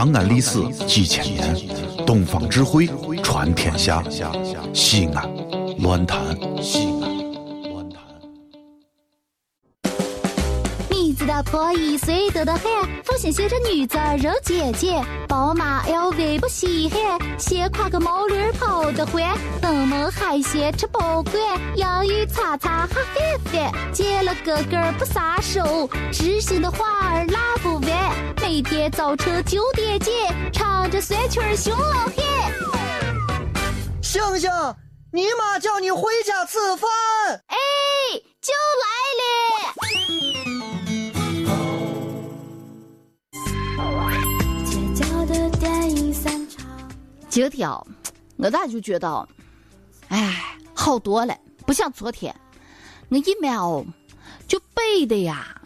[0.00, 1.54] 长安历史几千年，
[2.06, 2.88] 东方智慧
[3.22, 4.02] 传天下。
[4.72, 5.30] 西安，
[5.76, 6.18] 乱谈，
[11.30, 12.62] 你知道破一岁多的很，
[13.04, 17.00] 父亲写着女子人姐姐，宝马 LV 不稀罕，
[17.38, 19.22] 先挎个毛驴跑得欢，
[19.62, 21.36] 登门海鲜吃不惯，
[21.76, 23.04] 洋芋擦擦哈翻
[23.44, 28.12] 翻，见了哥哥不撒手，知心的话儿拉不完，
[28.42, 30.12] 每天早晨九点见，
[30.52, 32.12] 唱着酸曲儿熊老汉。
[34.02, 34.50] 星星，
[35.12, 36.90] 你妈叫你回家吃饭。
[37.46, 37.56] 哎，
[47.30, 47.70] 今天
[48.38, 49.28] 我咋就觉得，
[50.08, 52.34] 哎，好多了，不像昨天。
[53.08, 53.84] 我一瞄，
[54.48, 55.62] 就背的呀，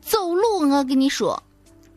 [0.00, 1.40] 走路我跟你说，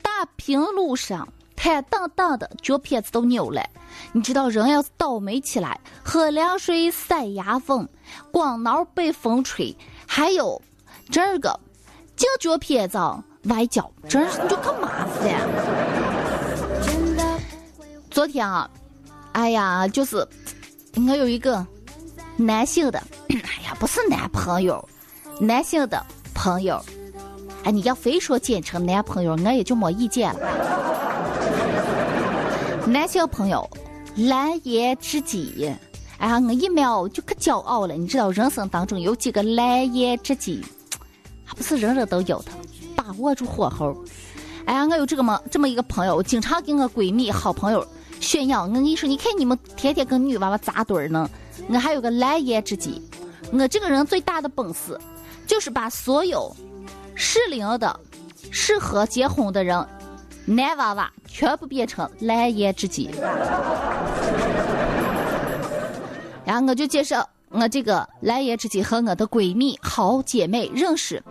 [0.02, 3.66] 大平路上，坦荡荡的，脚皮子都扭了。
[4.12, 7.88] 你知道，人要是倒霉起来，喝凉水塞牙缝，
[8.34, 9.74] 光脑被风吹，
[10.06, 10.62] 还有
[11.10, 11.58] 这个
[12.18, 12.98] 净脚皮子
[13.44, 15.40] 崴脚，真是你就可麻烦。
[18.12, 18.70] 昨天啊，
[19.36, 20.26] 哎呀，就是
[20.96, 21.68] 我有一个
[22.38, 24.88] 男性的， 哎呀，不是男朋友，
[25.42, 26.02] 男性的
[26.34, 26.82] 朋友，
[27.66, 30.40] 哎，你要非说简称男朋友，我也就没意见了。
[32.88, 33.70] 男性朋友。
[34.16, 35.70] 蓝颜知己，
[36.20, 37.96] 哎呀，我一秒就可骄傲了。
[37.96, 40.64] 你知道人生当中有几个蓝颜知己，
[41.44, 42.52] 还不是人人都有的，
[42.96, 43.94] 把握住火候。
[44.64, 47.86] 哎呀，我有这个么这么一个朋友，经常跟我闺蜜、好朋友
[48.20, 48.64] 炫耀。
[48.64, 51.30] 我跟你说，你看你们天天跟女娃娃扎堆儿呢，
[51.70, 53.02] 我还有个蓝颜知己。
[53.52, 55.00] 我这个人最大的本事，
[55.46, 56.56] 就是把所有
[57.14, 58.00] 适龄的、
[58.52, 59.88] 适合结婚的人。
[60.48, 63.10] 男娃娃全部变成蓝颜知己，
[66.46, 71.24] 然后我就介绍我这个蓝颜知己和我的闺蜜好姐妹认识，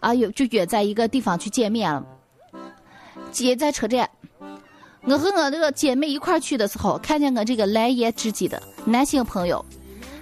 [0.00, 2.04] 啊，有就约在一个地方去见面了。
[3.32, 4.10] 接在车站，
[5.02, 9.64] 我和我这个姐妹一块去的时候，看见我这个蓝颜知己的男性朋友，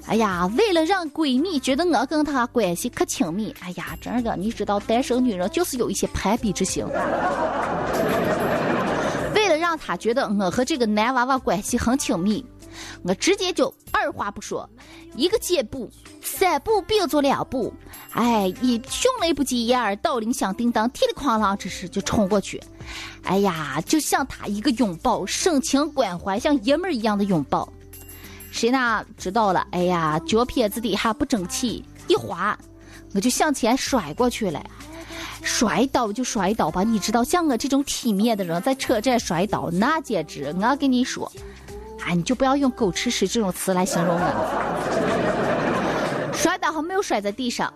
[0.06, 6.86] 哎呀，为了让闺蜜觉得我跟她关系可亲密，哎呀，真的，你知道单身女人就是有一些攀比之心。
[9.78, 12.44] 他觉得我和这个男娃娃关系很亲密，
[13.02, 14.68] 我直接就二话不说，
[15.14, 15.90] 一个箭步，
[16.22, 17.72] 三步并作两步，
[18.12, 22.62] 哎，一迅雷不及掩耳盗铃响叮当，噼里哐啷之势就冲过去，
[23.22, 27.68] 哎呀，就像他一个拥抱，深情关怀，像爷们儿一样的拥抱。
[28.50, 29.66] 谁哪知道了？
[29.72, 32.58] 哎呀，脚撇子底下不争气，一滑，
[33.14, 34.64] 我就向前甩过去了。
[35.42, 41.30] 摔倒就摔倒吧，你知道像我这种体面的人在车站摔倒，那简直我跟你说，
[42.04, 44.28] 哎，你就不要用狗吃屎这种词来形容我。
[46.34, 47.72] 摔倒还没有摔在地上，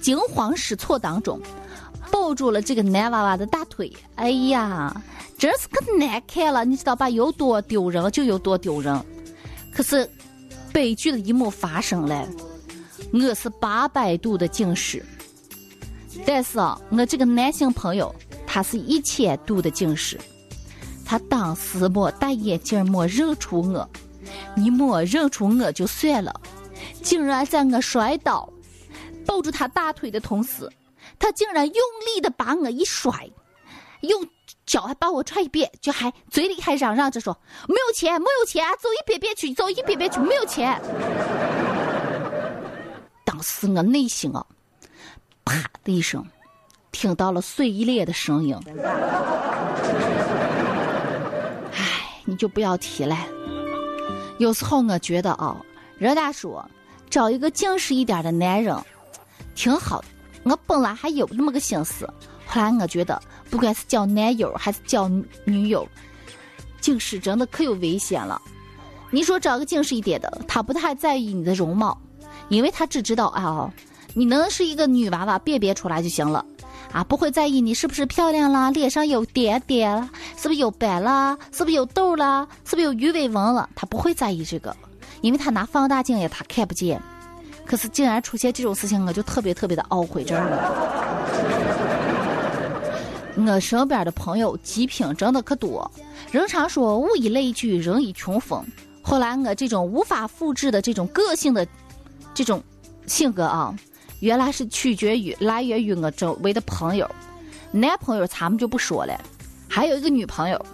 [0.00, 1.40] 惊慌失措当中，
[2.10, 3.92] 抱住了这个男娃娃的大腿。
[4.16, 4.94] 哎呀，
[5.38, 7.08] 真是可难看了，你知道吧？
[7.08, 9.00] 有多丢人就有多丢人。
[9.72, 10.08] 可是，
[10.72, 12.26] 悲剧的一幕发生了，
[13.12, 15.04] 我是八百度的近视。
[16.26, 18.14] 但是啊，我这个男性朋友，
[18.46, 20.20] 他是一千度的近视，
[21.04, 23.88] 他当时没戴眼镜，没认出我，
[24.54, 26.40] 你没认出我就算了，
[27.02, 28.48] 竟然在我摔倒、
[29.26, 30.68] 抱住他大腿的同时，
[31.18, 31.74] 他竟然用
[32.06, 33.28] 力的把我一甩，
[34.02, 34.28] 用
[34.66, 37.36] 脚还把我踹一遍，就还嘴里还嚷嚷着说
[37.68, 40.80] 没有钱，没有钱，走一边边去，走一边边去，没有钱。
[43.24, 44.44] 当时我内心啊。
[45.44, 46.24] 啪的一声，
[46.90, 48.56] 听到了碎裂的声音。
[51.72, 53.16] 唉，你就不要提了。
[54.38, 55.56] 有时候我觉得啊，
[55.98, 56.64] 人家说
[57.10, 58.76] 找一个近视一点的男人
[59.54, 60.06] 挺好的。
[60.44, 62.08] 我本来还有那么个心思，
[62.46, 63.20] 后来我觉得，
[63.50, 65.08] 不管是交男友还是交
[65.44, 65.86] 女友，
[66.80, 68.40] 近视真的可有危险了。
[69.10, 71.96] 你说找个近视一点的，他不太在意你的容貌，
[72.48, 73.70] 因为他只知道啊。
[74.14, 76.44] 你能是一个女娃娃辨别出来就行了，
[76.92, 83.68] 啊，不会在意你是不是漂亮啦，脸上有点点了，是不是有斑啦，是不是有痘啦，是不是有鱼尾纹了？
[83.74, 84.76] 他不会在意这个，
[85.22, 87.00] 因为他拿放大镜也他看不见。
[87.64, 90.58] 可是竟然出现这种事情，我就特别特别的懊悔这儿了。
[93.34, 95.90] 我身边的朋友极品真的可多，
[96.30, 98.60] 人常说物以类聚，人以群分。
[99.00, 101.66] 后来我这种无法复制的这种个性的
[102.34, 102.62] 这种
[103.06, 103.74] 性格啊。
[104.22, 107.10] 原来是取决于来源于我周围的朋友，
[107.72, 109.20] 男朋友咱们就不说了，
[109.68, 110.64] 还有一个女朋友，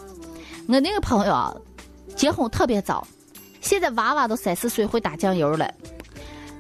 [0.69, 1.57] 我那个朋友啊，
[2.15, 3.09] 结婚特别早，
[3.63, 5.73] 现在娃娃都三四岁会打酱油了。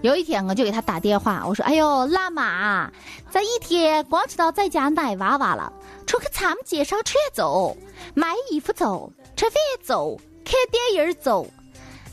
[0.00, 2.90] 有一天我就给他打电话，我说：“哎呦，辣妈，
[3.30, 5.70] 这一天光知道在家奶娃娃了，
[6.06, 7.76] 出去咱们街上串走，
[8.14, 11.46] 买衣服走，吃饭走，看电影走。”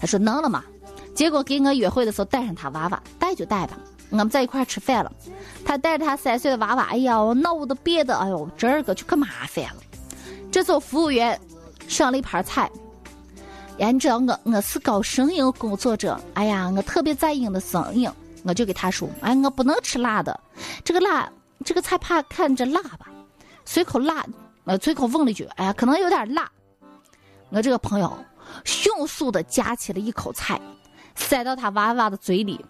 [0.01, 0.66] 他说：“能了嘛。”
[1.16, 3.78] 结果给我约会的时候带上他娃娃，带就带吧。
[4.10, 5.12] 我们在一块吃饭了，
[5.66, 9.81] 他带着他三岁的娃娃，哎呀，闹得别的，哎呦，这个就可麻烦了。
[10.52, 11.40] 这时候服务员
[11.88, 12.69] 上了一盘菜，
[13.78, 18.10] 呀，你知道我我是搞声音工作者，哎呀，我特别在意的声音，
[18.44, 20.40] 我就给他说，哎，我不能吃辣的，
[20.84, 21.30] 这个辣，
[21.66, 23.07] 这个菜怕看着辣吧，
[23.66, 24.25] 随口辣，
[24.63, 26.50] 呃，随口问了一句，哎呀，可能有点辣。
[27.50, 28.12] 我这个朋友
[28.63, 30.60] 迅速的夹起了一口菜，
[31.16, 32.63] 塞到他娃娃的嘴里，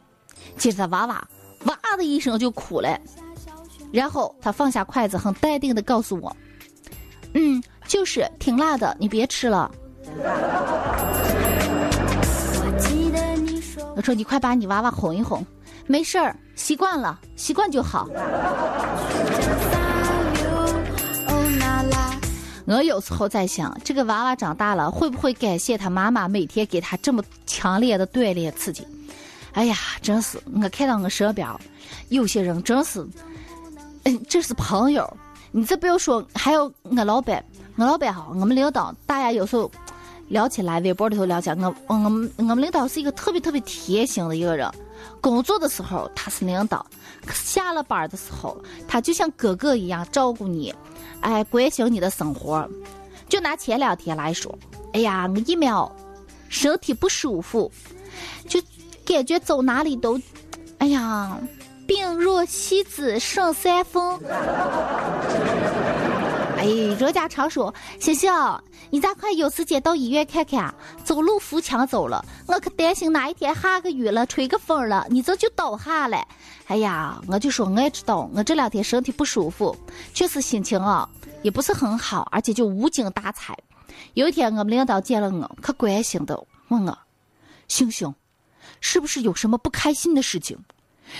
[0.57, 1.27] 接着娃娃
[1.65, 2.99] 哇的一声就哭了，
[3.91, 6.35] 然后他放下筷子，很淡定的告诉我。
[7.33, 9.69] 嗯，就是挺辣的，你别吃了。
[13.95, 15.45] 我说你快把你娃娃哄一哄，
[15.87, 18.07] 没事儿，习惯了，习惯就好。
[22.67, 28.85] 我有时候在想，这个娃娃长大了会不会感谢他妈妈每天给他这么强烈的锻炼刺激？
[29.55, 31.47] 哎呀，真是我看到我身边
[32.09, 33.07] 有些人真是，
[34.03, 35.11] 嗯，这是朋友。
[35.51, 37.43] 你这不要说，还有我老板，
[37.77, 39.71] 我老板哈，我们领导，大家有时候
[40.27, 44.69] 聊起来，微博里头聊起来，我我们我们领导是一个特别特别贴心的一个人。
[45.21, 46.85] 工作的时候他是领导，
[47.25, 50.75] 可下了班的时候，他就像哥哥一样照顾你，
[51.21, 52.69] 哎，关心你的生活。
[53.29, 54.53] 就拿前两天来说，
[54.91, 55.89] 哎呀，我一秒
[56.49, 57.71] 身体不舒服，
[59.05, 60.19] 感觉走哪里都，
[60.79, 61.37] 哎呀。
[61.87, 64.01] 病若西子胜三分。
[66.57, 66.65] 哎，
[66.99, 68.33] 人家常说，星星，
[68.89, 70.73] 你咋快有时间到医院看看？
[71.03, 76.17] 走路扶墙走了，我可担心哪一天下个雨了，吹个风了，你这就倒下了。
[76.65, 79.77] 哎呀，我就说我也知道，我这两天身体不舒服，
[80.11, 81.07] 确实心情啊
[81.43, 83.55] 也不是很好，而且就无精打采。
[84.15, 86.97] 有一天我们领导见了我，可关心的问我，
[87.67, 88.11] 星星，
[88.81, 90.57] 是不是有什么不开心的事情？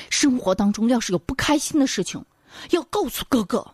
[0.09, 2.23] 生活当中要是有不开心的事情，
[2.71, 3.65] 要告诉哥哥，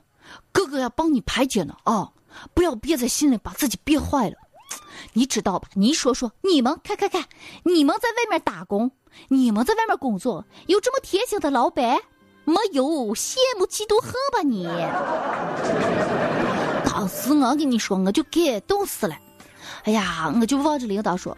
[0.52, 2.12] 哥哥要帮你排解呢啊！
[2.54, 4.36] 不要憋在心里，把自己憋坏了。
[5.14, 5.68] 你知道吧？
[5.74, 7.26] 你说说，你们看看看，
[7.64, 8.92] 你们在外面打工，
[9.30, 11.98] 你们在外面工作，有这么贴心的老板
[12.46, 13.14] 没有？
[13.16, 14.66] 羡慕嫉妒恨吧你！
[16.90, 19.18] 当时我跟你说，我就感动死了。
[19.84, 21.36] 哎呀，我就望着领导说，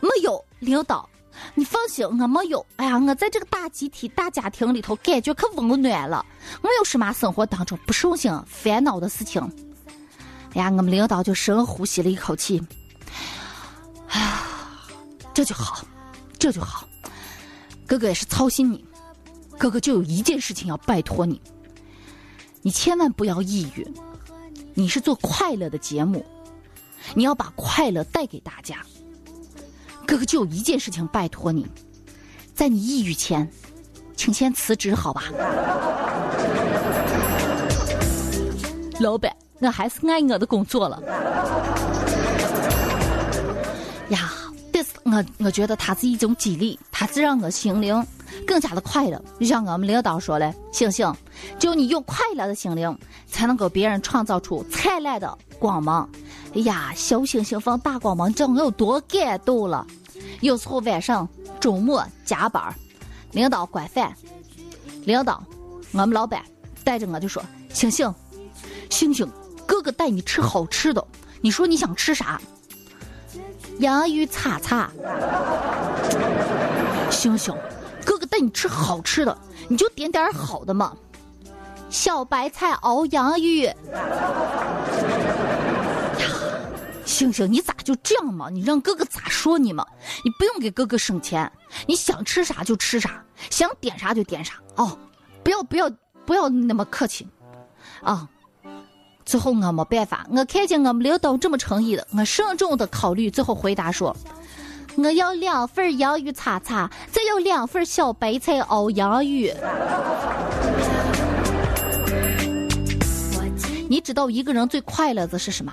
[0.00, 1.08] 没有领导。
[1.54, 2.64] 你放心，我没有。
[2.76, 6.24] 哎呀，我在这个大集体、大家庭里头，感觉可温暖了。
[6.62, 9.40] 我有什么生活当中不顺心、烦恼的事情？
[10.54, 12.60] 哎呀，我们领导就深呼吸了一口气，
[14.08, 14.46] 啊，
[15.32, 15.84] 这就好，
[16.38, 16.86] 这就好。
[17.86, 18.84] 哥哥也是操心你，
[19.58, 21.40] 哥哥就有一件事情要拜托你，
[22.62, 23.86] 你千万不要抑郁。
[24.74, 26.24] 你是做快乐的节目，
[27.14, 28.76] 你要把快乐带给大家。
[30.10, 31.64] 哥哥就有一件事情拜托你，
[32.52, 33.48] 在你抑郁前，
[34.16, 35.22] 请先辞职，好吧？
[38.98, 41.00] 老板，我还是爱我的工作了。
[44.08, 44.32] 呀，
[44.72, 48.04] 但是我我觉得它是一种激励，它是让我心灵
[48.44, 49.24] 更加的快乐。
[49.38, 51.14] 就像我们领导说的，星星，
[51.56, 56.10] 只有你用快乐的心灵，才能给别人创造出灿烂的光芒。
[56.52, 59.86] 哎呀，小星星放大光芒，你知道我有多感动了？
[60.40, 61.28] 有时候晚上、
[61.60, 62.74] 周末加班，
[63.32, 64.14] 领导管饭，
[65.04, 65.42] 领导，
[65.92, 66.42] 我们老板
[66.84, 68.12] 带着我就说：“星星，
[68.88, 69.30] 星星，
[69.66, 71.04] 哥哥带你吃好吃的，
[71.40, 72.40] 你说你想吃啥？”
[73.80, 74.90] 洋芋擦擦。
[77.10, 77.54] 星星，
[78.04, 79.36] 哥哥带你吃好吃的，
[79.68, 80.96] 你就点点好的嘛。
[81.88, 83.68] 小白菜熬洋芋。
[87.10, 88.48] 星星，你咋就这样嘛？
[88.48, 89.84] 你让哥哥咋说你嘛？
[90.24, 91.50] 你不用给哥哥省钱，
[91.86, 94.96] 你想吃啥就吃啥，想点啥就点啥哦。
[95.42, 95.90] 不要不要
[96.24, 97.26] 不要那么客气，
[98.02, 98.28] 啊！
[99.24, 104.16] 最后我没办法，我看见我们领导这么诚意的，我慎重的考虑，最后回答说：
[104.96, 109.52] 我要两份洋芋擦擦，再要两份小白菜熬洋芋。
[113.88, 115.72] 你知道一个人最快乐的是什么？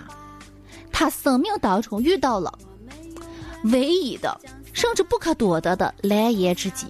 [1.00, 2.52] 他生命当中遇到了。
[3.66, 4.36] 唯一的，
[4.74, 6.88] 甚至不可多得的蓝颜知己；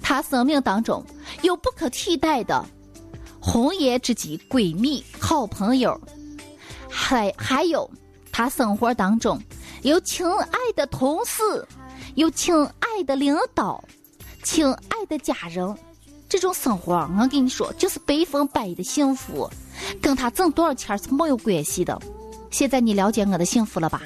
[0.00, 1.04] 他生命当中
[1.42, 2.64] 有不可替代的
[3.38, 6.00] 红颜知己、闺蜜、好朋友，
[6.88, 7.90] 还还有
[8.32, 9.38] 他生活当中
[9.82, 11.42] 有亲爱的同事，
[12.14, 13.84] 有亲爱的领导，
[14.42, 15.76] 亲爱的家人，
[16.26, 19.50] 这种生活，我跟你说，就是百分百的幸福，
[20.00, 22.00] 跟他挣多少钱是没有关系的。
[22.50, 24.02] 现在你了解我的幸福了吧？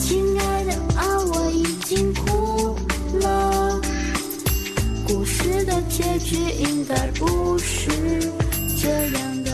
[0.00, 2.76] 亲爱的啊，我已经哭
[3.18, 3.80] 了。
[5.06, 7.90] 故事的结局应该不是
[8.80, 9.50] 这样的。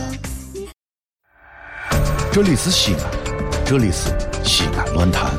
[2.31, 3.01] 这里是西安，
[3.65, 4.09] 这里是
[4.43, 5.31] 西安论坛。